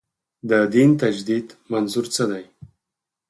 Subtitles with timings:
[0.49, 2.43] د دین تجدید منظور څه دی.